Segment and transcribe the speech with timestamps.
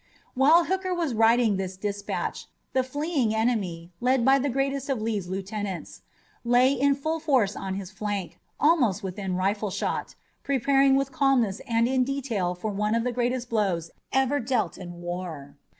[0.33, 5.27] While Hooker was writing this dispatch the "fleeing enemy," led by the greatest of Lee's
[5.27, 6.01] lieutenants,
[6.43, 11.87] lay in full force on his flank, almost within rifle shot, preparing with calmness and
[11.87, 15.55] in detail for one of the greatest blows ever dealt in war.